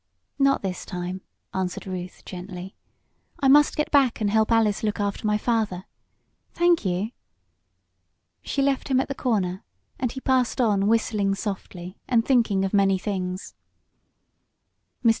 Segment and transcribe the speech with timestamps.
[0.39, 1.21] "Not this time,"
[1.53, 2.75] answered Ruth gently.
[3.39, 5.85] "I must get back and help Alice look after my father.
[6.53, 7.11] Thank you."
[8.41, 9.63] She left him at the corner,
[9.99, 13.53] and he passed on whistling softly and thinking of many things.
[15.05, 15.09] Mr.